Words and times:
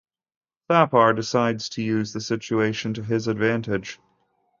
Thapar 0.67 1.15
decides 1.15 1.69
to 1.69 1.83
use 1.83 2.11
the 2.11 2.21
situation 2.21 2.95
to 2.95 3.03
his 3.03 3.27
advantage. 3.27 3.99